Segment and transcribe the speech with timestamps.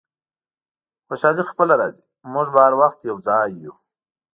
[1.07, 2.03] خوشحالي خپله راځي،
[2.33, 3.73] موږ به هر وخت یو ځای یو.